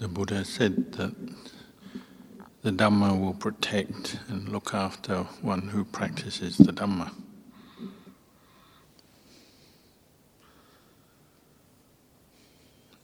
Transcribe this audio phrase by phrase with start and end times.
[0.00, 1.14] The Buddha said that
[2.62, 7.12] the Dhamma will protect and look after one who practices the Dhamma.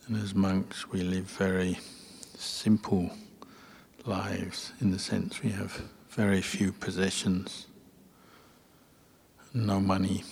[0.06, 1.79] And as monks, we live very
[2.38, 3.10] simple
[4.06, 7.67] lives in the sense we have very few possessions,
[9.53, 10.24] no money.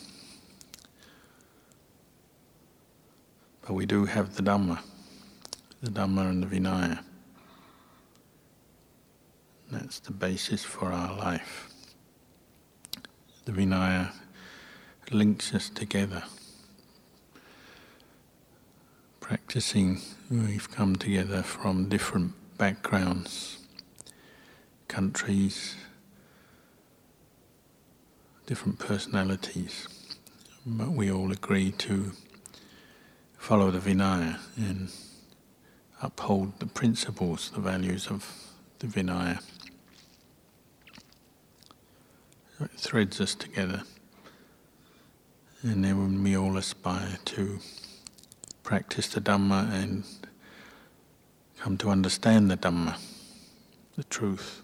[3.60, 4.78] But we do have the Dhamma,
[5.84, 6.98] the Dhamma and the Vinaya.
[9.70, 11.68] That's the basis for our life.
[13.44, 14.12] The Vinaya
[15.10, 16.22] links us together.
[19.20, 23.58] Practicing, we've come together from different backgrounds,
[24.88, 25.74] countries,
[28.46, 29.86] different personalities,
[30.64, 32.12] but we all agree to
[33.36, 34.90] follow the Vinaya and
[36.04, 38.30] uphold the principles, the values of
[38.78, 39.40] the Vinaya.
[42.60, 43.82] It threads us together.
[45.62, 47.58] And then we all aspire to
[48.62, 50.04] practice the Dhamma and
[51.58, 52.98] come to understand the Dhamma,
[53.96, 54.62] the truth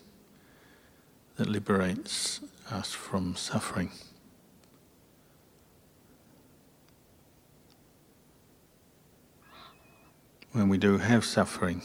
[1.36, 3.90] that liberates us from suffering.
[10.52, 11.82] When we do have suffering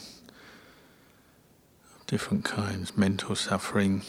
[1.94, 4.02] of different kinds, mental suffering,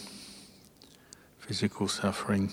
[1.38, 2.52] physical suffering,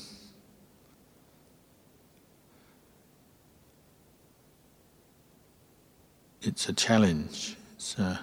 [6.43, 7.57] it's a challenge.
[7.77, 8.21] It's a,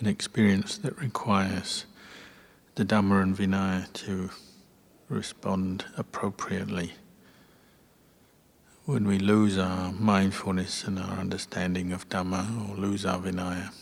[0.00, 1.86] an experience that requires
[2.74, 4.30] the Dhamma and Vinaya to
[5.08, 6.94] respond appropriately.
[8.86, 13.72] When we lose our mindfulness and our understanding of Dhamma or lose our Vinaya,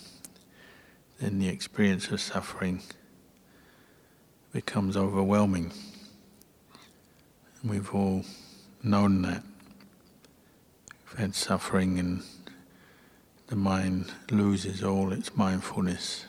[1.19, 2.83] then the experience of suffering
[4.53, 5.73] becomes overwhelming.
[7.61, 8.24] And we've all
[8.85, 9.42] known that.
[11.11, 12.23] We've had suffering and
[13.48, 16.27] the mind loses all its mindfulness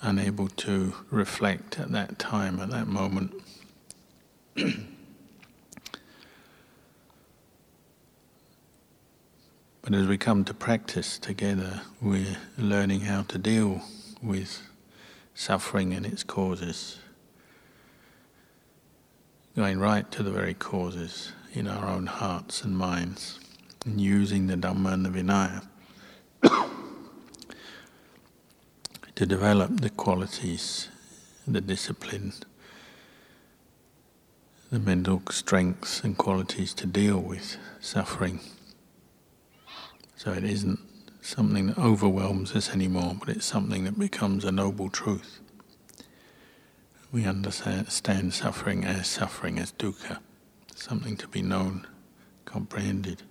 [0.00, 3.34] unable to reflect at that time, at that moment.
[9.86, 13.82] but as we come to practice together, we're learning how to deal
[14.20, 14.60] with
[15.32, 16.98] suffering and its causes.
[19.54, 23.38] Going right to the very causes in our own hearts and minds,
[23.84, 25.64] and using the Dhamma and the Vinaya.
[29.14, 30.88] to develop the qualities,
[31.46, 32.32] the discipline,
[34.72, 38.40] the mental strengths and qualities to deal with suffering.
[40.16, 40.80] So it isn't
[41.20, 45.40] something that overwhelms us anymore, but it's something that becomes a noble truth.
[47.12, 50.18] We understand suffering as suffering, as dukkha,
[50.74, 51.86] something to be known,
[52.44, 53.22] comprehended.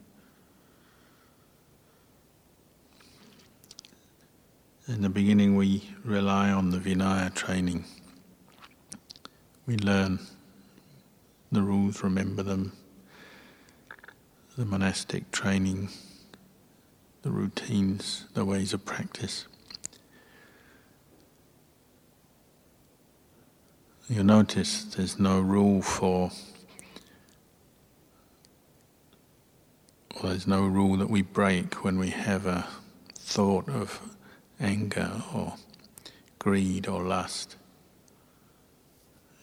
[4.88, 7.86] In the beginning, we rely on the Vinaya training.
[9.66, 10.20] We learn
[11.52, 12.74] the rules, remember them,
[14.56, 15.90] the monastic training,
[17.26, 19.48] the routines, the ways of practice.
[24.08, 26.30] You'll notice there's no rule for,
[30.16, 32.68] or there's no rule that we break when we have a
[33.16, 34.16] thought of
[34.60, 35.56] anger or
[36.38, 37.56] greed or lust.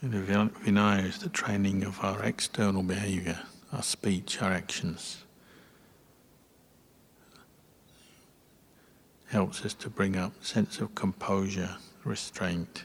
[0.01, 3.41] The Vinaya is the training of our external behavior,
[3.73, 5.25] our speech, our actions.
[9.33, 12.85] Helps us to bring up sense of composure, restraint,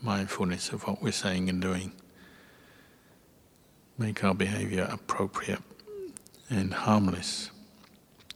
[0.00, 1.90] mindfulness of what we're saying and doing.
[3.98, 5.58] Make our behavior appropriate
[6.48, 7.50] and harmless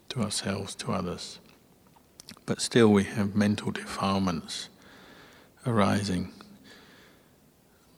[0.08, 1.38] to ourselves, to others.
[2.46, 4.68] But still, we have mental defilements
[5.64, 6.32] arising.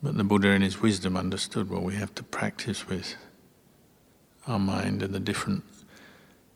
[0.03, 3.17] But the Buddha, in his wisdom, understood well, we have to practice with
[4.47, 5.65] our mind and the different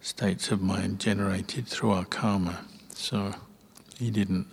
[0.00, 2.64] states of mind generated through our karma.
[2.90, 3.34] So
[3.98, 4.46] he didn't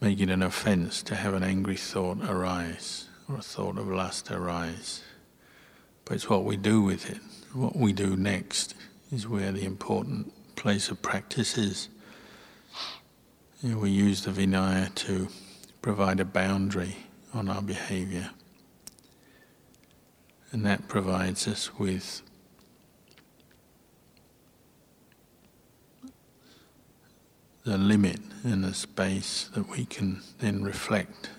[0.00, 4.30] make it an offense to have an angry thought arise or a thought of lust
[4.30, 5.02] arise.
[6.04, 7.20] But it's what we do with it.
[7.52, 8.74] What we do next
[9.12, 11.88] is where the important place of practice is.
[13.62, 15.28] You know, we use the Vinaya to
[15.82, 16.96] provide a boundary
[17.34, 18.30] on our behavior.
[20.52, 22.22] And that provides us with
[27.64, 31.30] the limit and the space that we can then reflect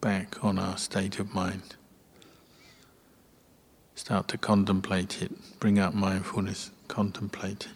[0.00, 1.76] back on our state of mind.
[3.94, 7.72] Start to contemplate it, bring up mindfulness, contemplate it.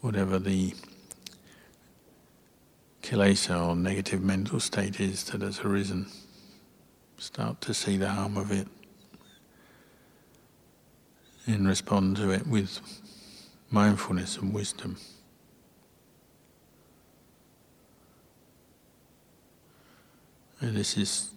[0.00, 0.74] Whatever the
[3.02, 6.06] kilesa or negative mental state is that has arisen,
[7.18, 8.66] start to see the harm of it
[11.46, 12.80] and respond to it with
[13.70, 14.96] mindfulness and wisdom.
[20.76, 21.30] This is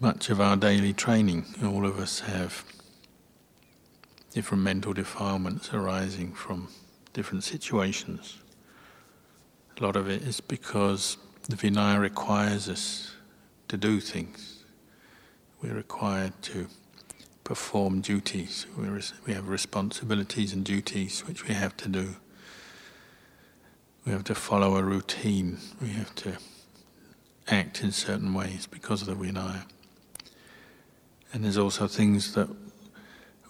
[0.00, 1.44] much of our daily training.
[1.64, 2.64] All of us have
[4.32, 6.68] different mental defilements arising from
[7.14, 8.38] different situations.
[9.78, 11.16] A lot of it is because
[11.48, 13.14] the Vinaya requires us
[13.68, 14.64] to do things.
[15.62, 16.68] We're required to
[17.44, 18.66] perform duties.
[19.26, 22.16] We have responsibilities and duties which we have to do.
[24.04, 25.58] We have to follow a routine.
[25.80, 26.36] We have to
[27.48, 29.64] act in certain ways because of the Vinaya.
[31.32, 32.48] And there's also things that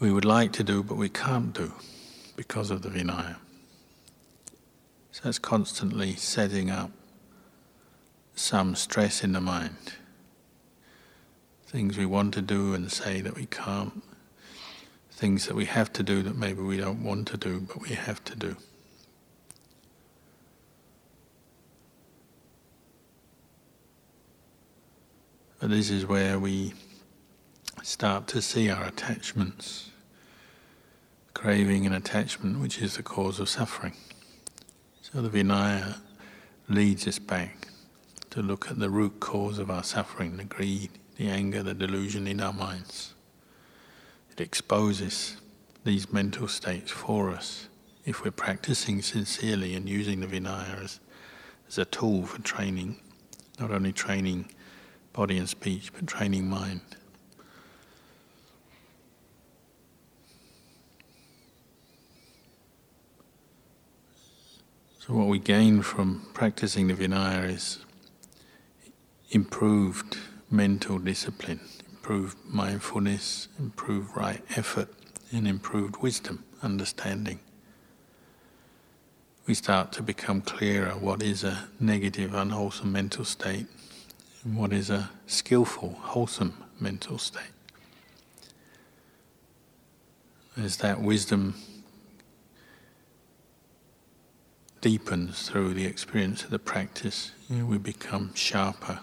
[0.01, 1.73] we would like to do but we can't do
[2.37, 3.37] because of the Vinaya.
[5.13, 6.91] So it's constantly setting up
[8.35, 9.95] some stress in the mind.
[11.67, 14.03] Things we want to do and say that we can't.
[15.11, 17.95] Things that we have to do that maybe we don't want to do but we
[17.95, 18.57] have to do.
[25.59, 26.75] But this is where we
[27.83, 29.91] start to see our attachments,
[31.33, 33.95] craving and attachment, which is the cause of suffering.
[35.01, 36.01] So the Vinaya
[36.69, 37.69] leads us back
[38.31, 42.27] to look at the root cause of our suffering, the greed, the anger, the delusion
[42.27, 43.15] in our minds.
[44.31, 45.39] It exposes
[45.85, 47.69] these mental states for us
[48.05, 51.01] if we're practicing sincerely and using the Vinaya as,
[51.67, 53.01] as a tool for training,
[53.59, 54.51] not only training
[55.17, 56.83] body and speech, but training mind.
[65.01, 67.79] So, what we gain from practicing the Vinaya is
[69.31, 70.19] improved
[70.51, 71.61] mental discipline,
[71.91, 74.93] improved mindfulness, improved right effort,
[75.33, 77.41] and improved wisdom, understanding.
[79.47, 83.67] We start to become clearer what is a negative, unwholesome mental state
[84.55, 87.43] what is a skillful, wholesome mental state.
[90.57, 91.55] As that wisdom
[94.81, 99.01] deepens through the experience of the practice, you know, we become sharper,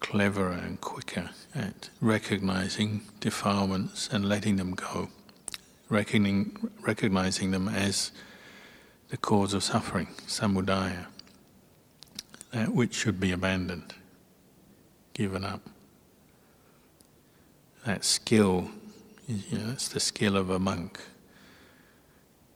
[0.00, 5.08] cleverer, and quicker at recognizing defilements and letting them go,
[5.88, 8.10] recognizing, recognizing them as
[9.10, 11.06] the cause of suffering, samudaya,
[12.50, 13.94] that which should be abandoned
[15.18, 15.60] given up.
[17.84, 18.70] That skill,
[19.26, 21.00] you know, it's the skill of a monk.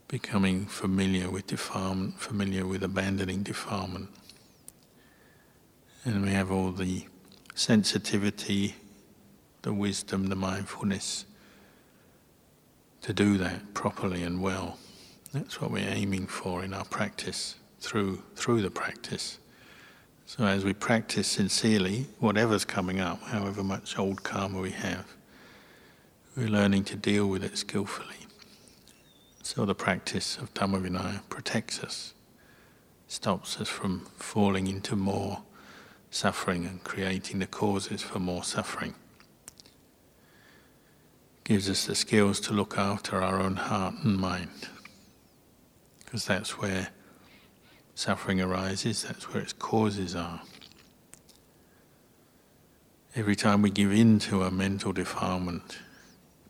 [0.06, 4.10] Becoming familiar with defilement, familiar with abandoning defilement.
[6.04, 7.06] And we have all the
[7.56, 8.76] sensitivity,
[9.62, 11.24] the wisdom, the mindfulness
[13.00, 14.78] to do that properly and well.
[15.32, 19.38] That's what we're aiming for in our practice, through, through the practice.
[20.26, 25.06] So, as we practice sincerely, whatever's coming up, however much old karma we have,
[26.36, 28.16] we're learning to deal with it skillfully.
[29.42, 32.14] So, the practice of Dhammavinaya protects us,
[33.08, 35.42] stops us from falling into more
[36.10, 38.94] suffering and creating the causes for more suffering.
[41.44, 44.68] Gives us the skills to look after our own heart and mind,
[45.98, 46.88] because that's where
[47.94, 50.40] suffering arises, that's where its causes are.
[53.14, 55.78] Every time we give in to a mental defilement,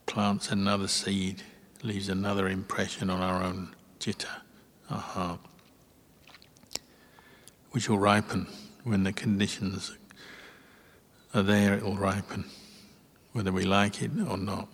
[0.06, 1.42] plants another seed,
[1.82, 4.42] leaves another impression on our own citta,
[4.88, 5.40] our heart,
[7.72, 8.46] which will ripen
[8.84, 9.96] when the conditions
[11.34, 12.44] are there, it will ripen.
[13.32, 14.68] Whether we like it or not,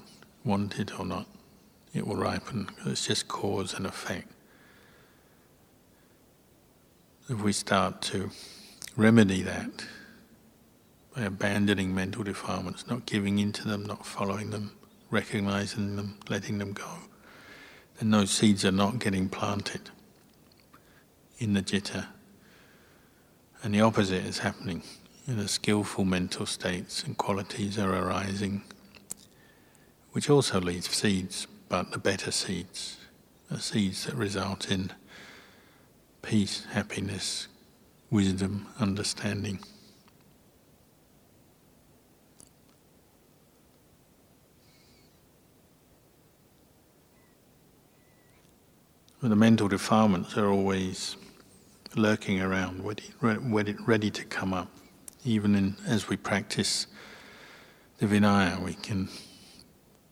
[0.45, 1.27] want it or not,
[1.95, 2.69] it will ripen.
[2.85, 4.29] It's just cause and effect
[7.31, 8.31] if we start to
[8.97, 9.85] remedy that
[11.15, 14.73] by abandoning mental defilements, not giving in to them, not following them,
[15.11, 16.89] recognizing them, letting them go,
[17.99, 19.91] then those seeds are not getting planted
[21.39, 22.07] in the citta.
[23.63, 24.83] And the opposite is happening.
[25.27, 28.63] You know, skillful mental states and qualities are arising,
[30.13, 32.97] which also leaves seeds, but the better seeds,
[33.51, 34.93] the seeds that result in
[36.29, 37.49] peace, happiness,
[38.11, 39.59] wisdom, understanding.
[49.23, 51.17] But the mental defilements are always
[51.97, 54.69] lurking around, ready, ready, to come up.
[55.25, 56.89] Even in, as we practice
[58.01, 59.09] the Vinaya, we can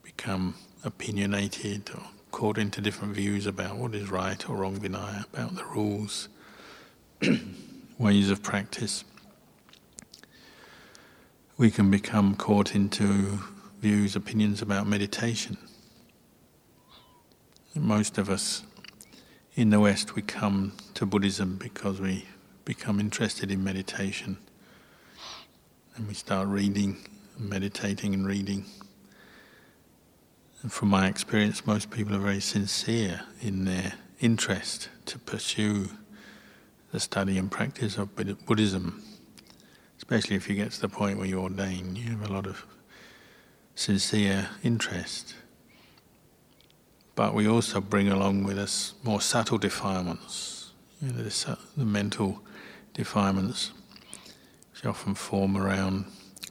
[0.03, 2.01] become opinionated or
[2.37, 6.29] caught into different views about what is right or wrong Vinaya, about the rules,
[7.99, 9.05] ways of practice.
[11.57, 13.39] We can become caught into
[13.81, 15.57] views, opinions about meditation.
[17.75, 18.65] Most of us
[19.55, 22.27] in the West, we come to Buddhism because we
[22.67, 24.37] become interested in meditation.
[25.97, 26.99] And we start reading,
[27.39, 28.67] meditating, and reading.
[30.63, 35.91] And from my experience, most people are very sincere in their interest to pursue
[36.93, 38.15] the study and practice of
[38.47, 39.03] Buddhism.
[39.99, 42.65] Especially if you get to the point where you ordain, you have a lot of
[43.75, 45.35] sincere interest.
[47.15, 52.43] But we also bring along with us more subtle defilements, you know, the, the mental
[52.95, 53.73] defilements,
[54.73, 56.07] which often form around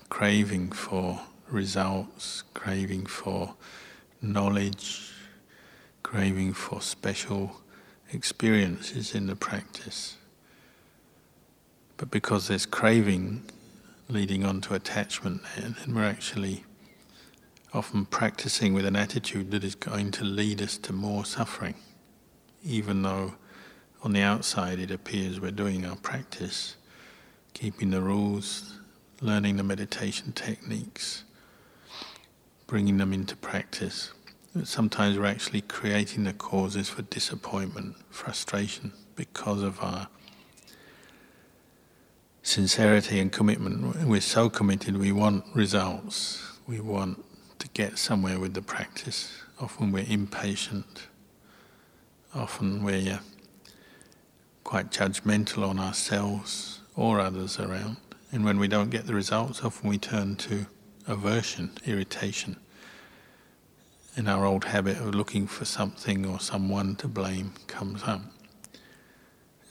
[0.09, 3.55] craving for results, craving for
[4.34, 5.12] knowledge,
[6.03, 7.62] craving for special
[8.12, 10.17] experiences in the practice.
[11.98, 13.44] But because there's craving
[14.10, 16.63] leading on to attachment, and we're actually
[17.74, 21.75] often practicing with an attitude that is going to lead us to more suffering,
[22.63, 23.36] even though
[24.03, 26.75] on the outside it appears we're doing our practice,
[27.53, 28.79] keeping the rules,
[29.22, 31.24] learning the meditation techniques,
[32.67, 34.12] bringing them into practice.
[34.63, 40.07] Sometimes we're actually creating the causes for disappointment, frustration, because of our
[42.41, 44.05] sincerity and commitment.
[44.05, 47.25] We're so committed, we want results, we want
[47.59, 49.41] to get somewhere with the practice.
[49.59, 51.07] Often we're impatient.
[52.33, 53.19] Often we're uh,
[54.63, 57.97] quite judgmental on ourselves or others around.
[58.31, 60.65] And when we don't get the results, often we turn to
[61.07, 62.55] aversion, irritation.
[64.17, 68.22] And our old habit of looking for something or someone to blame comes up.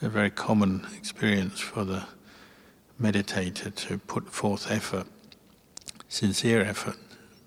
[0.02, 2.04] A very common experience for the
[3.00, 5.06] meditator to put forth effort,
[6.08, 6.98] sincere effort,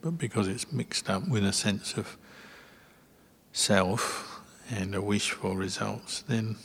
[0.02, 2.18] but because it's mixed up with a sense of
[3.52, 6.56] self and a wish for results, then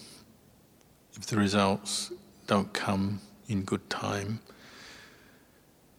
[1.15, 2.11] if the results
[2.47, 4.41] don't come in good time,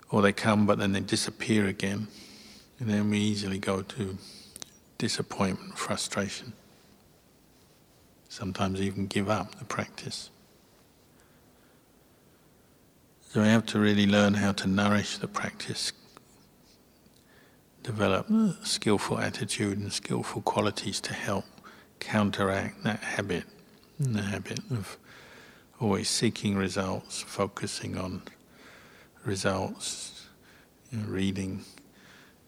[0.10, 2.08] or they come but then they disappear again,
[2.80, 4.18] and then we easily go to
[4.98, 6.54] disappointment, frustration,
[8.30, 10.30] sometimes even give up the practice.
[13.30, 15.92] So we have to really learn how to nourish the practice
[17.84, 18.28] develop
[18.64, 21.44] skillful attitude and skillful qualities to help
[22.00, 23.44] counteract that habit,
[24.00, 24.98] the habit of
[25.80, 28.22] always seeking results, focusing on
[29.26, 30.28] results,
[30.92, 31.64] you know, reading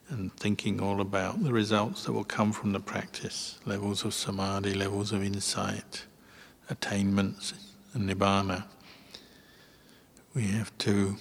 [0.10, 4.74] and thinking all about the results that will come from the practice, levels of samadhi,
[4.74, 6.06] levels of insight,
[6.70, 7.54] attainments,
[7.94, 8.66] and nibbana.
[10.34, 11.16] We have to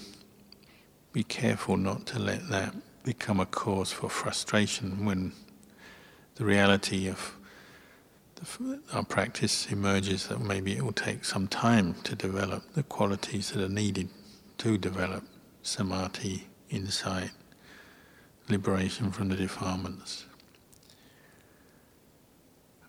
[1.12, 2.75] be careful not to let that
[3.05, 5.33] become a cause for frustration when
[6.35, 7.37] the reality of
[8.93, 13.62] our practice emerges that maybe it will take some time to develop the qualities that
[13.64, 14.09] are needed
[14.59, 15.25] to develop
[15.62, 17.31] samadhi, insight,
[18.48, 20.26] liberation from the defilements.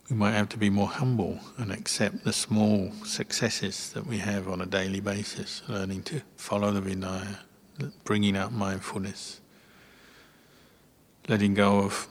[0.09, 4.47] We might have to be more humble and accept the small successes that we have
[4.47, 7.39] on a daily basis, learning to follow the Vinaya,
[8.03, 9.41] bringing out mindfulness
[11.27, 12.07] letting go of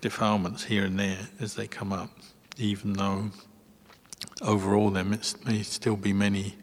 [0.00, 2.10] defilements here and there as they come up,
[2.56, 3.30] even though
[4.40, 6.56] overall there may still be many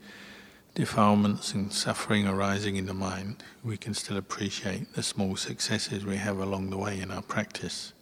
[0.76, 6.18] defilements and suffering arising in the mind, we can still appreciate the small successes we
[6.18, 7.94] have along the way in our practice.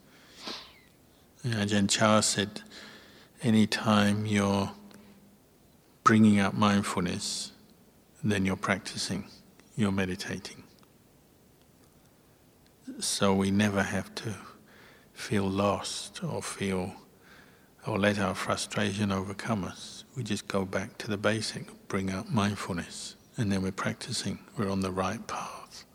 [1.45, 2.61] Ajahn Chah said,
[3.43, 4.71] any time you're
[6.03, 7.51] bringing up mindfulness,
[8.23, 9.25] then you're practicing,
[9.75, 10.61] you're meditating
[12.99, 14.35] so we never have to
[15.13, 16.93] feel lost or feel
[17.87, 20.00] or let our frustration overcome us.
[20.15, 24.69] We just go back to the basic, bring out mindfulness, and then we're practicing, we're
[24.69, 25.85] on the right path.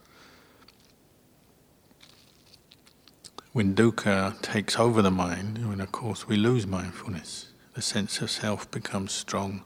[3.52, 8.30] When dukkha takes over the mind, when of course we lose mindfulness, the sense of
[8.30, 9.62] self becomes strong,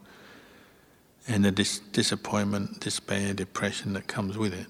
[1.27, 4.67] and the dis- disappointment, despair, depression that comes with it.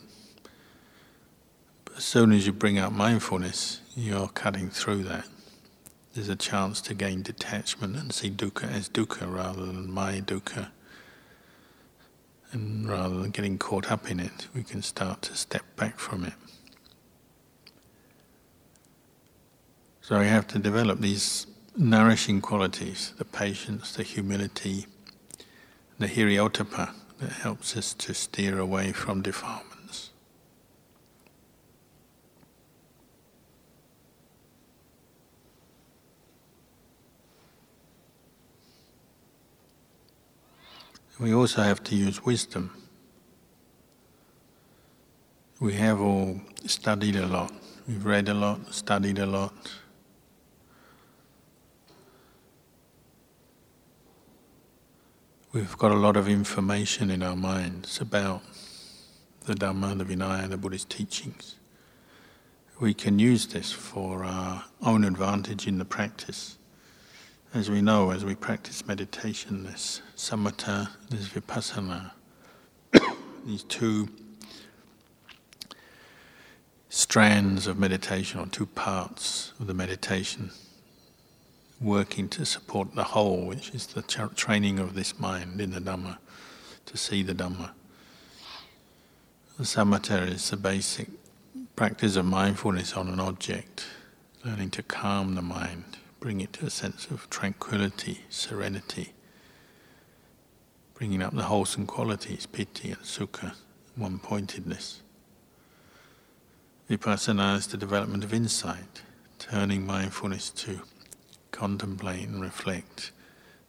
[1.86, 5.28] But as soon as you bring out mindfulness, you're cutting through that.
[6.13, 10.70] There's a chance to gain detachment and see dukkha as dukkha rather than my dukkha.
[12.51, 16.25] And rather than getting caught up in it, we can start to step back from
[16.25, 16.34] it.
[20.01, 24.88] So we have to develop these nourishing qualities the patience, the humility,
[25.98, 29.71] the hiri-ottappa that helps us to steer away from defilements.
[41.20, 42.72] We also have to use wisdom.
[45.60, 47.53] We have all studied a lot,
[47.88, 49.53] we've read a lot, studied a lot.
[55.53, 58.41] We've got a lot of information in our minds about
[59.46, 61.58] the Dhamma, the Vinaya, the Buddhist teachings.
[62.80, 66.58] We can use this for our own advantage in the practice.
[67.53, 72.12] As we know, as we practice meditation, this samatha, this vipassana.
[73.46, 74.08] These two
[76.88, 80.51] strands of meditation, or two parts of the meditation
[81.81, 85.81] working to support the whole, which is the tra- training of this mind in the
[85.81, 86.20] Dhamma,
[86.86, 87.72] to see the Dhamma.
[89.58, 91.10] The samatha is the basic
[91.75, 93.88] practice of mindfulness on an object,
[94.46, 95.90] learning to calm the mind,
[96.22, 99.12] bring it to a sense of tranquility, serenity,
[100.94, 103.56] bringing up the wholesome qualities, piti and sukha,
[103.96, 105.01] one pointedness.
[106.88, 109.01] Vipassana is the development of insight,
[109.40, 110.82] turning mindfulness to
[111.50, 113.12] contemplate and reflect,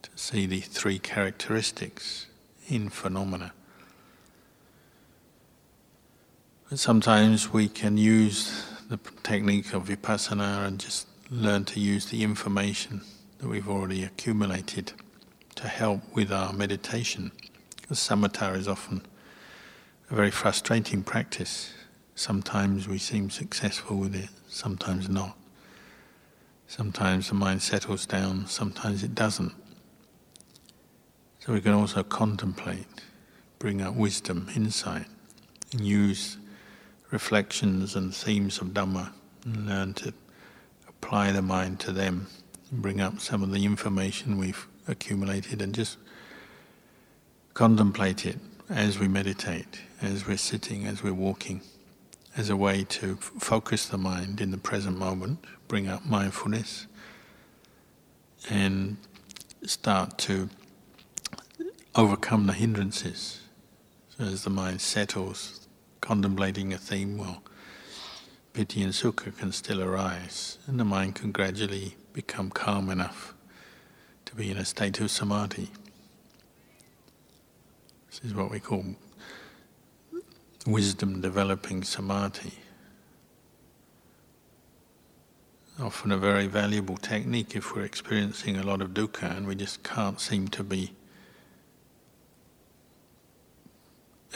[0.03, 2.27] to see the three characteristics
[2.67, 3.51] in phenomena.
[6.69, 12.23] But sometimes we can use the technique of vipassana and just learn to use the
[12.23, 13.01] information
[13.39, 14.93] that we've already accumulated
[15.55, 17.31] to help with our meditation.
[17.81, 19.01] Because samatha is often
[20.11, 21.73] a very frustrating practice.
[22.15, 25.35] Sometimes we seem successful with it, sometimes not.
[26.67, 29.53] Sometimes the mind settles down, sometimes it doesn't.
[31.39, 32.85] So we can also contemplate,
[33.57, 35.07] bring up wisdom, insight,
[35.71, 36.37] and use
[37.09, 39.11] reflections and themes of Dhamma
[39.45, 40.13] and learn to
[41.03, 42.27] apply the mind to them
[42.71, 45.97] bring up some of the information we've accumulated and just
[47.53, 48.37] contemplate it
[48.69, 51.59] as we meditate, as we're sitting, as we're walking
[52.37, 56.87] as a way to f- focus the mind in the present moment, bring up mindfulness,
[58.49, 58.95] and
[59.63, 60.49] start to
[61.95, 63.41] overcome the hindrances.
[64.17, 65.67] So as the mind settles,
[65.99, 67.43] contemplating a theme, well,
[68.53, 73.33] piti and sukha can still arise, and the mind can gradually become calm enough
[74.25, 75.71] to be in a state of samadhi.
[78.09, 78.85] This is what we call
[80.67, 82.53] wisdom developing samadhi.
[85.81, 89.81] Often a very valuable technique if we're experiencing a lot of dukkha and we just
[89.81, 90.93] can't seem to be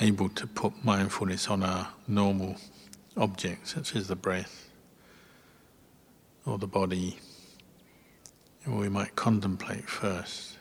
[0.01, 2.55] able to put mindfulness on our normal
[3.17, 4.69] objects, such as the breath
[6.45, 7.19] or the body.
[8.65, 10.57] We might contemplate first.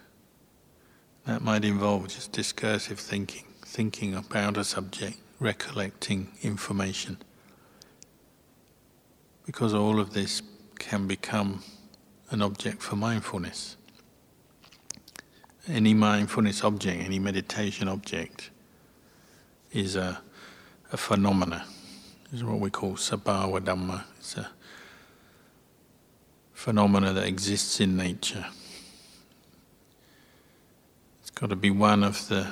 [1.24, 7.18] That might involve just discursive thinking, thinking about a subject recollecting information.
[9.44, 10.40] Because all of this
[10.78, 11.62] can become
[12.30, 13.76] an object for mindfulness.
[15.68, 18.50] Any mindfulness object, any meditation object,
[19.72, 20.20] is a,
[20.92, 21.66] a phenomena.
[22.30, 24.04] This is what we call sabhava dhamma.
[24.18, 24.48] It's a
[26.52, 28.46] phenomena that exists in nature.
[31.20, 32.48] It's got to be one of the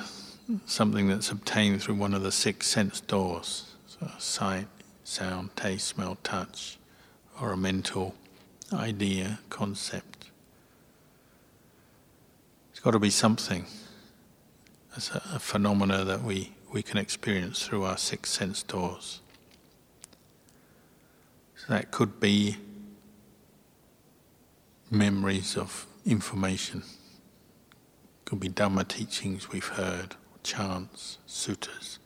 [0.65, 4.67] something that's obtained through one of the six sense doors so sight,
[5.03, 6.77] sound, taste, smell, touch,
[7.41, 8.15] or a mental
[8.73, 10.29] idea, concept.
[12.71, 13.65] It's got to be something.
[14.95, 19.21] It's a, a phenomena that we, we can experience through our six sense doors.
[21.67, 22.57] That could be
[24.91, 26.83] memories of information,
[28.25, 31.97] could be Dhamma teachings we've heard chants, suttas,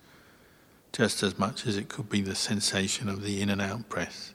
[0.94, 4.34] just as much as it could be the sensation of the in and out breath,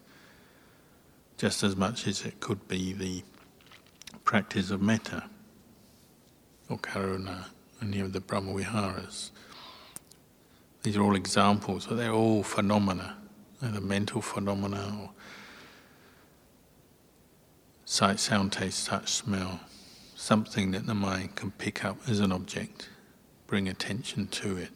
[1.39, 3.23] just as much as it could be the
[4.25, 5.25] practice of metta
[6.69, 7.47] or karuna
[7.83, 9.31] any of the Brahmaviharas.
[10.83, 13.17] These are all examples, but they're all phenomena,
[13.63, 15.11] either mental phenomena or
[17.85, 19.61] sight, sound, taste, touch, smell,
[20.15, 22.89] something that the mind can pick up as an object,
[23.47, 24.71] bring attention to it.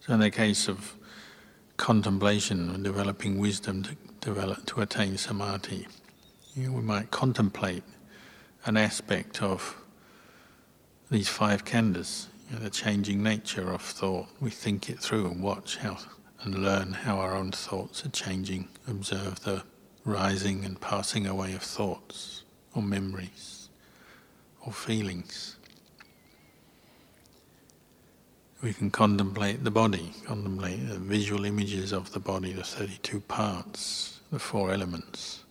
[0.00, 0.94] So, in the case of
[1.76, 5.86] contemplation and developing wisdom to develop to attain samadhi,
[6.54, 7.84] you know, we might contemplate
[8.64, 9.76] an aspect of
[11.10, 14.26] these five khandhas, you know, the changing nature of thought.
[14.40, 15.98] We think it through and watch how
[16.42, 19.62] and learn how our own thoughts are changing, observe the
[20.08, 22.42] rising and passing away of thoughts
[22.74, 23.68] or memories
[24.64, 25.56] or feelings.
[28.62, 34.20] We can contemplate the body, contemplate the visual images of the body, the 32 parts,
[34.32, 35.44] the four elements,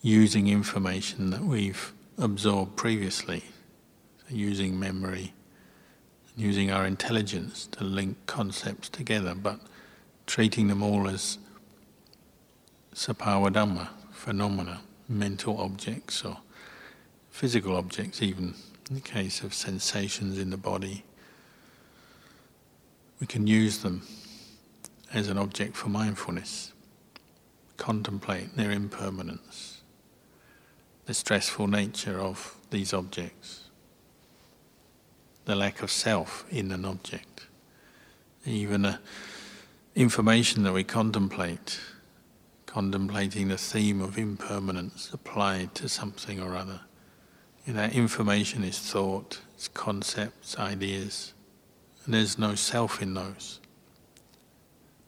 [0.00, 3.44] using information that we've absorbed previously,
[4.26, 5.34] so using memory,
[6.36, 9.60] using our intelligence to link concepts together, but
[10.26, 11.38] treating them all as
[12.96, 16.38] sabhava dhamma, phenomena, mental objects or
[17.30, 18.54] physical objects, even
[18.88, 21.04] in the case of sensations in the body.
[23.20, 24.02] We can use them
[25.12, 26.72] as an object for mindfulness,
[27.76, 29.82] contemplate their impermanence,
[31.04, 33.64] the stressful nature of these objects,
[35.44, 37.46] the lack of self in an object,
[38.46, 38.96] even
[39.94, 41.78] information that we contemplate,
[42.76, 46.78] contemplating the theme of impermanence applied to something or other.
[47.64, 51.32] You know, information is thought, it's concepts, ideas
[52.04, 53.60] and there's no self in those.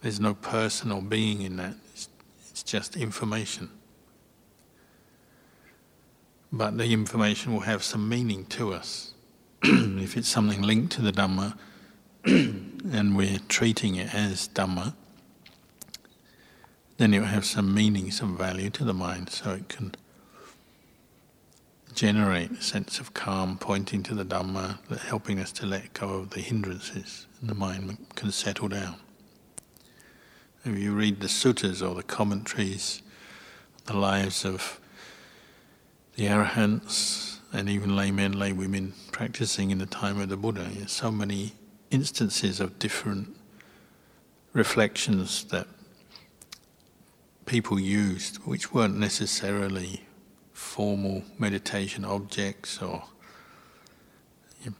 [0.00, 1.74] There's no person or being in that.
[1.92, 2.08] It's,
[2.48, 3.68] it's just information.
[6.50, 9.12] But the information will have some meaning to us.
[9.62, 11.58] if it's something linked to the Dhamma
[12.24, 14.94] and we're treating it as Dhamma,
[16.98, 19.94] then it will have some meaning, some value to the mind, so it can
[21.94, 26.30] generate a sense of calm, pointing to the Dhamma, helping us to let go of
[26.30, 28.96] the hindrances, and the mind can settle down.
[30.64, 33.02] If you read the suttas or the commentaries,
[33.86, 34.80] the lives of
[36.16, 41.52] the arahants and even laymen, laywomen practicing in the time of the Buddha, so many
[41.90, 43.36] instances of different
[44.52, 45.68] reflections that
[47.48, 50.04] people used, which weren't necessarily
[50.52, 53.02] formal meditation objects or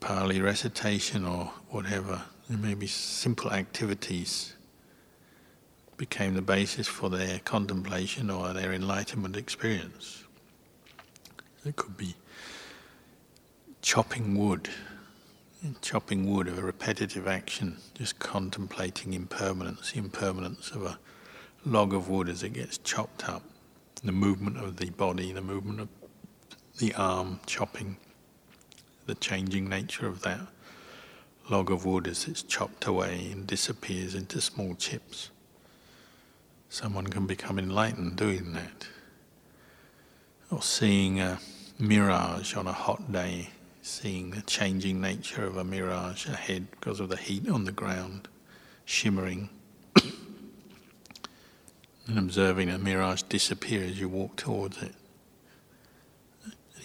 [0.00, 2.20] Pali recitation or whatever.
[2.48, 4.54] There may be simple activities
[5.96, 10.24] became the basis for their contemplation or their enlightenment experience.
[11.64, 12.14] It could be
[13.80, 14.68] chopping wood,
[15.80, 20.98] chopping wood, of a repetitive action, just contemplating impermanence, the impermanence of a
[21.64, 23.42] log of wood as it gets chopped up
[24.04, 25.88] the movement of the body, the movement of
[26.78, 27.96] the arm chopping,
[29.06, 30.40] the changing nature of that
[31.50, 35.30] log of wood as it's chopped away and disappears into small chips.
[36.68, 38.86] Someone can become enlightened doing that.
[40.50, 41.38] Or seeing a
[41.78, 43.48] mirage on a hot day,
[43.82, 48.28] seeing the changing nature of a mirage ahead because of the heat on the ground,
[48.84, 49.48] shimmering
[52.08, 54.94] and observing a mirage disappear as you walk towards it.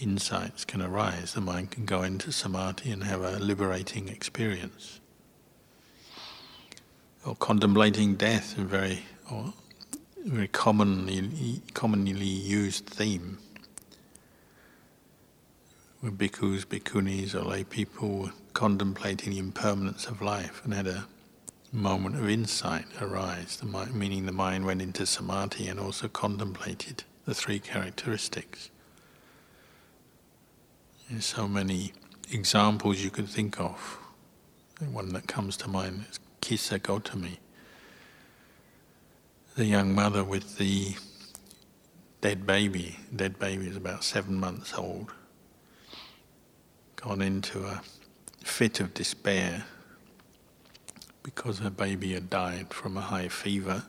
[0.01, 4.99] Insights can arise, the mind can go into samadhi and have a liberating experience.
[7.25, 9.53] Or contemplating death, a very, or
[10.25, 13.37] very commonly, commonly used theme.
[16.01, 21.05] Where bhikkhus, bhikkhunis, or lay people contemplating the impermanence of life and had a
[21.73, 27.03] moment of insight arise, the mind, meaning the mind went into samadhi and also contemplated
[27.25, 28.69] the three characteristics.
[31.09, 31.93] There's so many
[32.31, 33.97] examples you could think of.
[34.91, 37.37] One that comes to mind is Kisa Gotami,
[39.55, 40.95] the young mother with the
[42.21, 42.99] dead baby.
[43.15, 45.11] Dead baby is about seven months old.
[46.97, 47.81] Gone into a
[48.43, 49.65] fit of despair
[51.23, 53.83] because her baby had died from a high fever.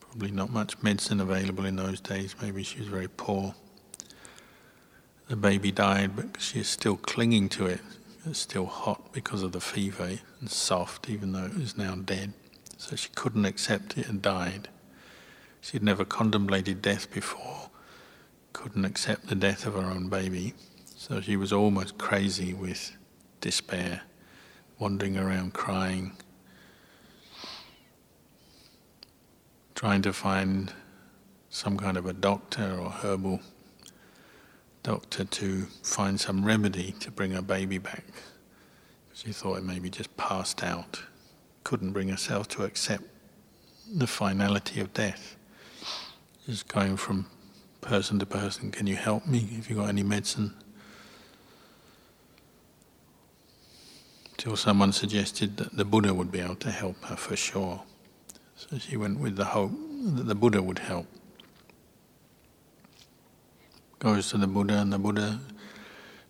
[0.00, 3.54] Probably not much medicine available in those days, maybe she was very poor.
[5.28, 7.80] The baby died, but she is still clinging to it.
[8.26, 12.32] It's still hot because of the fever and soft, even though it was now dead.
[12.78, 14.68] So she couldn't accept it and died.
[15.60, 17.70] She'd never contemplated death before,
[18.52, 20.54] couldn't accept the death of her own baby.
[20.94, 22.96] So she was almost crazy with
[23.40, 24.02] despair,
[24.78, 26.12] wandering around crying,
[29.74, 30.72] trying to find
[31.48, 33.40] some kind of a doctor or herbal
[34.82, 38.04] doctor to find some remedy to bring her baby back.
[39.12, 41.02] She thought it maybe just passed out,
[41.62, 43.04] couldn't bring herself to accept
[43.92, 45.36] the finality of death.
[46.46, 47.26] Just going from
[47.80, 49.40] person to person, can you help me?
[49.56, 50.54] Have you got any medicine?
[54.44, 57.82] Till someone suggested that the Buddha would be able to help her for sure.
[58.54, 59.72] So she went with the hope
[60.14, 61.06] that the Buddha would help
[64.04, 65.40] goes to the Buddha, and the Buddha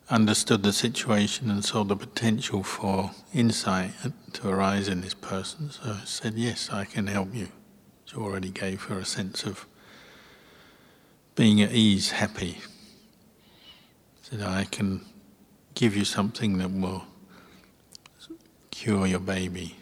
[0.09, 3.90] understood the situation and saw the potential for insight
[4.33, 5.70] to arise in this person.
[5.70, 7.48] So said, Yes, I can help you.
[8.05, 9.66] She already gave her a sense of
[11.35, 12.59] being at ease, happy.
[14.22, 15.05] Said, I can
[15.74, 17.07] give you something that will
[18.85, 19.75] cure your baby.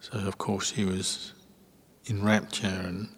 [0.00, 1.32] So, of course, he was
[2.06, 3.08] in rapture and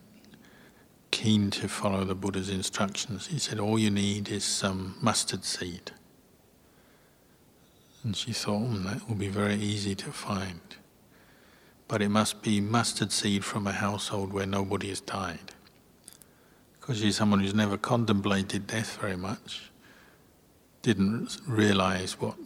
[1.10, 3.28] keen to follow the Buddha's instructions.
[3.28, 5.92] He said, All you need is some mustard seed.
[8.02, 10.60] And she thought, mm, That will be very easy to find.
[11.88, 15.54] But it must be mustard seed from a household where nobody has died.
[16.78, 19.70] Because she's someone who's never contemplated death very much,
[20.82, 22.36] didn't realize what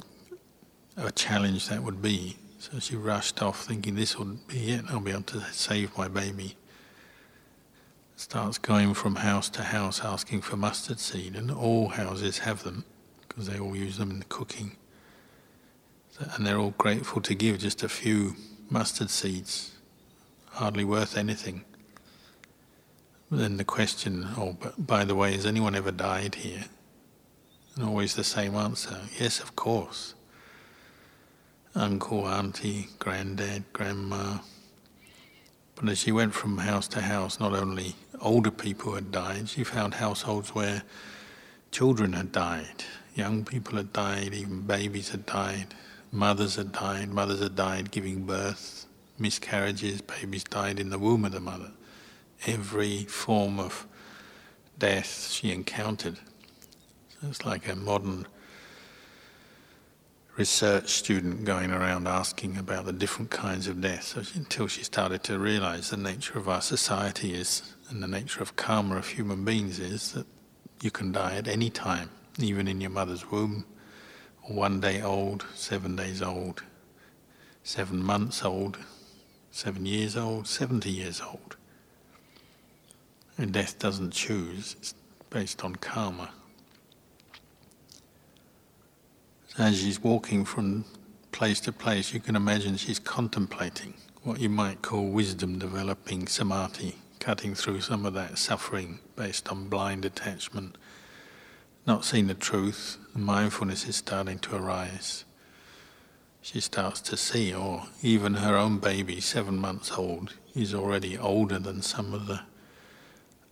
[1.00, 2.36] a challenge that would be.
[2.58, 6.08] So she rushed off thinking this would be it, I'll be able to save my
[6.08, 6.56] baby
[8.20, 12.84] starts going from house to house asking for mustard seed, and all houses have them
[13.26, 14.76] because they all use them in the cooking.
[16.34, 18.36] And they're all grateful to give just a few
[18.68, 19.72] mustard seeds,
[20.50, 21.64] hardly worth anything.
[23.30, 26.66] then the question, oh, by the way, has anyone ever died here?
[27.74, 30.14] And always the same answer yes, of course.
[31.74, 34.38] Uncle, auntie, granddad, grandma.
[35.76, 39.48] But as she went from house to house, not only older people had died.
[39.48, 40.83] She found households where
[41.70, 45.74] children had died, young people had died, even babies had died,
[46.12, 48.87] mothers had died, mothers had died giving birth,
[49.18, 51.70] miscarriages, babies died in the womb of the mother.
[52.46, 53.87] Every form of
[54.78, 56.18] death she encountered.
[57.20, 58.26] So it's like a modern
[60.40, 65.38] research student going around asking about the different kinds of death until she started to
[65.38, 69.79] realize the nature of our society is and the nature of karma of human beings
[69.79, 70.26] is that
[70.81, 73.66] you can die at any time even in your mother's womb.
[74.48, 76.62] One day old seven days old.
[77.62, 78.79] Seven months old
[79.50, 81.57] seven years old 70 years old.
[83.37, 84.94] And death doesn't choose it's
[85.29, 86.31] based on karma
[89.58, 90.84] as she's walking from
[91.32, 96.96] place to place, you can imagine she's contemplating what you might call wisdom developing samadhi,
[97.18, 100.76] cutting through some of that suffering based on blind attachment,
[101.86, 102.98] not seeing the truth.
[103.14, 105.24] Mindfulness is starting to arise.
[106.42, 111.58] She starts to see, or even her own baby, seven months old, is already older
[111.58, 112.40] than some of the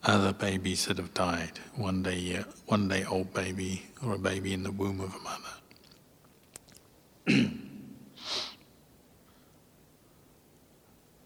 [0.04, 1.60] other babies that have died.
[1.74, 5.18] One day, uh, one day old baby, or a baby in the womb of a
[5.18, 5.58] mother.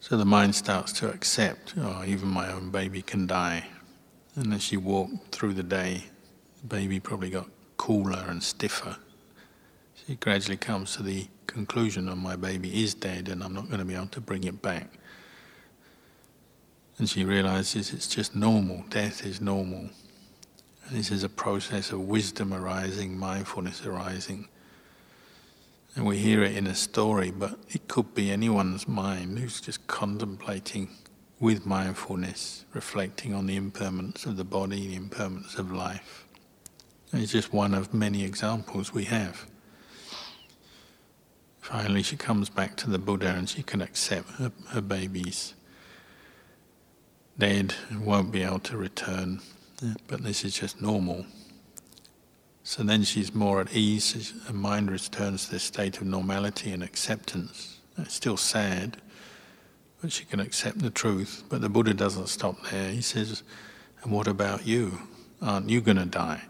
[0.00, 3.66] so the mind starts to accept, oh, even my own baby can die.
[4.34, 6.04] And as she walked through the day,
[6.60, 8.96] the baby probably got cooler and stiffer.
[10.06, 13.78] She gradually comes to the conclusion, oh, my baby is dead and I'm not going
[13.78, 14.88] to be able to bring it back.
[16.98, 19.90] And she realizes it's just normal, death is normal.
[20.86, 24.48] And this is a process of wisdom arising, mindfulness arising.
[25.94, 29.86] And we hear it in a story, but it could be anyone's mind who's just
[29.86, 30.88] contemplating
[31.38, 36.26] with mindfulness, reflecting on the impermanence of the body, the impermanence of life.
[37.12, 39.46] It's just one of many examples we have.
[41.60, 45.54] Finally, she comes back to the Buddha and she can accept her, her baby's
[47.38, 49.40] dead won't be able to return.
[50.06, 51.26] But this is just normal.
[52.64, 56.82] So then she's more at ease, her mind returns to this state of normality and
[56.82, 57.80] acceptance.
[57.98, 58.98] It's still sad,
[60.00, 61.42] but she can accept the truth.
[61.48, 62.90] But the Buddha doesn't stop there.
[62.90, 63.42] He says,
[64.02, 65.00] And what about you?
[65.40, 66.42] Aren't you going to die?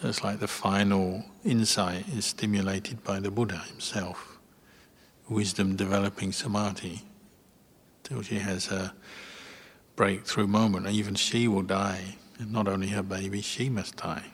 [0.00, 4.38] So it's like the final insight is stimulated by the Buddha himself.
[5.28, 7.02] Wisdom developing samadhi
[8.02, 8.92] till she has a
[9.94, 10.88] breakthrough moment.
[10.88, 14.24] Even she will die, and not only her baby, she must die.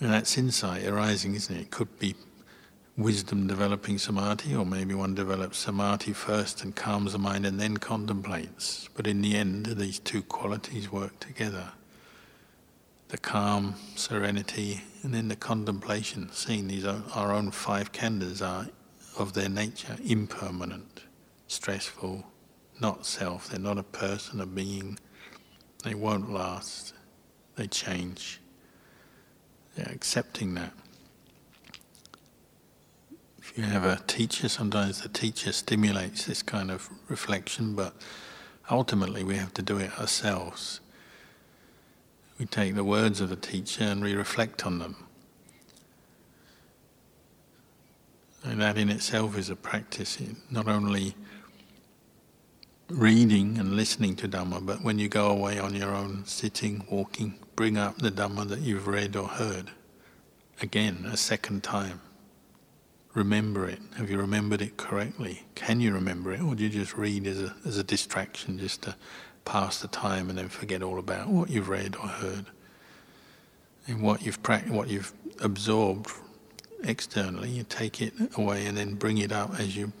[0.00, 1.60] And that's insight arising, isn't it?
[1.60, 2.14] It could be
[2.96, 7.76] wisdom developing samadhi, or maybe one develops samadhi first and calms the mind and then
[7.76, 8.88] contemplates.
[8.94, 11.72] But in the end, these two qualities work together
[13.08, 18.66] the calm, serenity, and then the contemplation, seeing these our own five khandhas are
[19.16, 21.02] of their nature impermanent,
[21.46, 22.24] stressful,
[22.80, 23.48] not self.
[23.48, 24.98] They're not a person, a being.
[25.84, 26.94] They won't last.
[27.54, 28.40] They change.
[29.76, 30.72] They're accepting that.
[33.38, 37.94] If you have a teacher, sometimes the teacher stimulates this kind of reflection, but
[38.70, 40.80] ultimately we have to do it ourselves.
[42.38, 44.96] We take the words of the teacher and we reflect on them.
[48.42, 50.18] And that in itself is a practice,
[50.50, 51.14] not only
[52.88, 57.34] reading and listening to Dhamma, but when you go away on your own, sitting, walking,
[57.56, 59.70] bring up the Dhamma that you've read or heard
[60.62, 62.00] again, a second time.
[63.14, 63.80] Remember it.
[63.96, 65.46] Have you remembered it correctly?
[65.54, 68.82] Can you remember it, or do you just read as a, as a distraction, just
[68.82, 68.94] to
[69.44, 72.46] pass the time and then forget all about what you've read or heard?
[73.86, 76.10] And what you've pra- what you've absorbed
[76.82, 79.92] externally, you take it away and then bring it up as you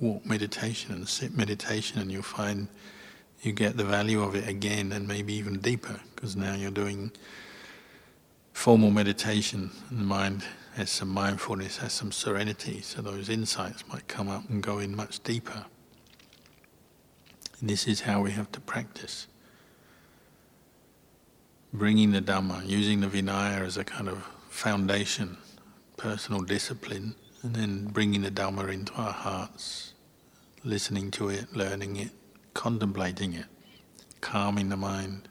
[0.00, 2.68] walk meditation and sit meditation, and you'll find
[3.42, 7.12] you get the value of it again and maybe even deeper because now you're doing
[8.52, 14.06] formal meditation and the mind has some mindfulness, has some serenity, so those insights might
[14.08, 15.64] come up and go in much deeper.
[17.60, 19.26] And this is how we have to practice.
[21.72, 25.36] Bringing the Dhamma, using the Vinaya as a kind of foundation,
[25.96, 29.94] personal discipline, and then bringing the Dhamma into our hearts,
[30.64, 32.10] listening to it, learning it,
[32.58, 33.46] contemplating it,
[34.20, 35.28] calming the mind,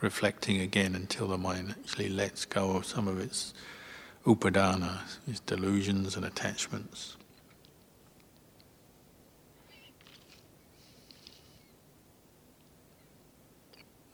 [0.00, 3.54] reflecting again until the mind actually lets go of some of its
[4.26, 7.16] upadana, its delusions and attachments.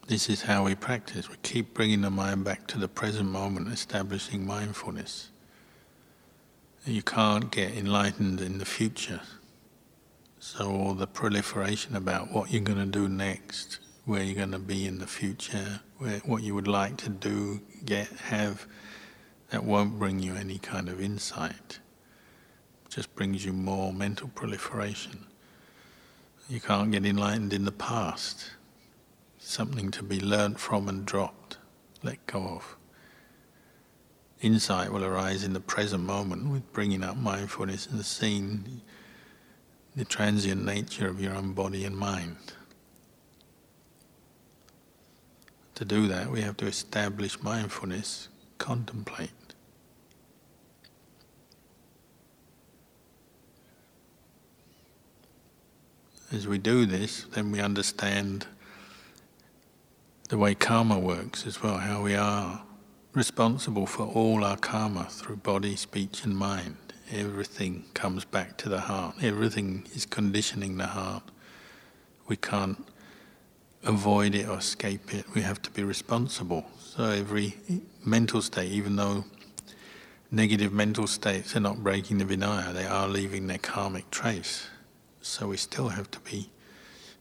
[0.06, 1.30] This is how we practice.
[1.30, 5.30] We keep bringing the mind back to the present moment, establishing mindfulness.
[6.84, 9.22] You can't get enlightened in the future.
[10.46, 14.58] So, all the proliferation about what you're going to do next, where you're going to
[14.58, 18.66] be in the future, where, what you would like to do, get, have,
[19.48, 21.78] that won't bring you any kind of insight.
[22.84, 25.24] It just brings you more mental proliferation.
[26.50, 28.50] You can't get enlightened in the past.
[29.38, 31.56] Something to be learnt from and dropped,
[32.02, 32.76] let go of
[34.42, 38.82] insight will arise in the present moment with bringing up mindfulness and seeing
[39.96, 42.36] the transient nature of your own body and mind.
[45.76, 48.28] To do that, we have to establish mindfulness,
[48.58, 49.30] contemplate.
[56.32, 58.46] As we do this, then we understand
[60.28, 62.62] the way karma works as well, how we are
[63.12, 66.83] responsible for all our karma through body, speech, and mind.
[67.12, 69.16] Everything comes back to the heart.
[69.22, 71.22] Everything is conditioning the heart.
[72.28, 72.84] We can't
[73.84, 75.26] avoid it or escape it.
[75.34, 76.64] We have to be responsible.
[76.78, 77.54] So every
[78.04, 79.24] mental state, even though
[80.30, 84.66] negative mental states are not breaking the Vinaya, they are leaving their karmic trace.
[85.20, 86.50] So we still have to be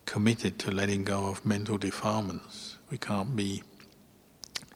[0.05, 2.77] committed to letting go of mental defilements.
[2.89, 3.63] We can't be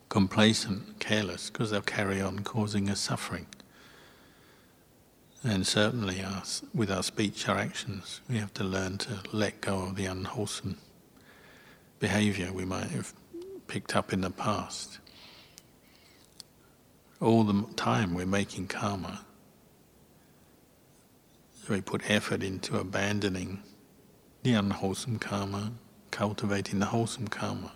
[0.09, 3.45] complacent, careless, because they'll carry on causing us suffering.
[5.43, 9.61] And certainly, uh, our, with our speech, our actions, we have to learn to let
[9.61, 10.77] go of the unwholesome
[11.99, 13.13] behavior we might have
[13.67, 14.99] picked up in the past.
[17.21, 19.25] All the time we're making karma.
[21.63, 23.61] So we put effort into abandoning
[24.43, 25.73] the unwholesome karma,
[26.11, 27.73] cultivating the wholesome karma.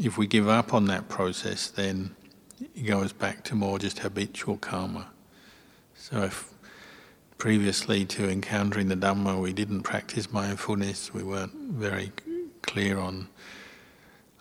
[0.00, 2.14] If we give up on that process, then
[2.60, 5.08] it goes back to more just habitual karma.
[5.94, 6.52] So if
[7.36, 12.12] previously to encountering the Dhamma we didn't practice mindfulness, we weren't very
[12.62, 13.28] clear on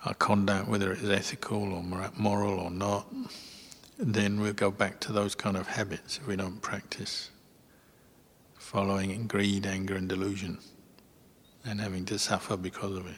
[0.06, 1.84] our conduct, whether it's ethical or
[2.16, 3.08] moral or not,
[3.98, 7.32] then we'll go back to those kind of habits if we don't practice,
[8.58, 10.60] following in greed, anger, and delusion,
[11.66, 13.18] and having to suffer because of it.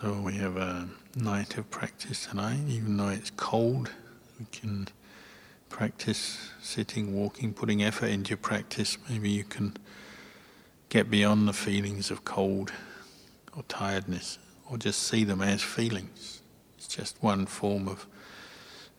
[0.00, 3.92] So we have a night of practice tonight, even though it's cold,
[4.40, 4.88] we can
[5.68, 8.98] practice sitting, walking, putting effort into your practice.
[9.08, 9.76] Maybe you can
[10.88, 12.72] get beyond the feelings of cold
[13.56, 14.38] or tiredness,
[14.68, 16.42] or just see them as feelings.
[16.76, 18.06] It's just one form of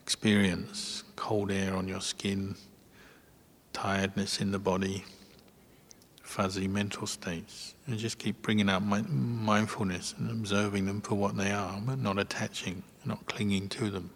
[0.02, 2.56] experience cold air on your skin,
[3.74, 5.04] tiredness in the body,
[6.36, 7.76] fuzzy mental states.
[7.88, 12.20] And just keep bringing up mindfulness and observing them for what they are, but not
[12.20, 14.10] attaching, not clinging to them,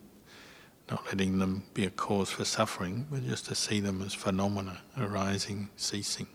[0.91, 4.82] not letting them be a cause for suffering, but just to see them as phenomena
[4.97, 6.28] arising, ceasing.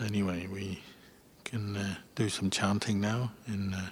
[0.00, 0.82] Anyway, we
[1.44, 3.90] can uh, do some chanting now, and uh,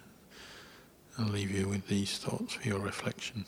[1.18, 3.45] I'll leave you with these thoughts for your reflection.